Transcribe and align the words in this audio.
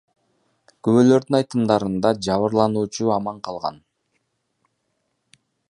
Күбөлөрдүн 0.87 1.37
айтымдарында, 1.39 2.13
жабырлануучу 2.29 3.13
аман 3.19 3.45
калган. 3.49 3.81